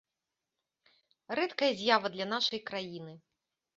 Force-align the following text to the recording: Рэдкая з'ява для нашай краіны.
Рэдкая 1.39 1.69
з'ява 1.81 2.07
для 2.17 2.25
нашай 2.33 2.59
краіны. 2.71 3.13